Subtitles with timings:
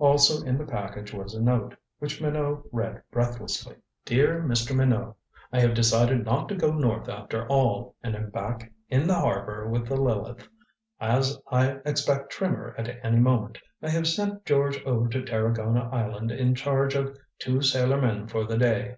[0.00, 3.76] Also in the package was a note, which Minot read breathlessly.
[4.04, 4.74] "DEAR MR.
[4.74, 5.14] MINOT:
[5.52, 9.68] "I have decided not to go north after all, and am back in the harbor
[9.68, 10.48] with the Lileth.
[10.98, 16.32] As I expect Trimmer at any moment I have sent George over to Tarragona Island
[16.32, 18.96] in charge of two sailormen for the day.